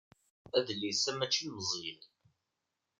Adlis-a 0.57 1.11
mačči 1.13 1.45
n 1.47 1.51
Meẓyan. 1.55 2.01